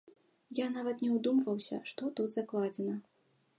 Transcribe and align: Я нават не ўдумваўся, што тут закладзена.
Я 0.59 0.67
нават 0.77 1.03
не 1.05 1.09
ўдумваўся, 1.17 1.79
што 1.93 2.11
тут 2.21 2.27
закладзена. 2.41 2.99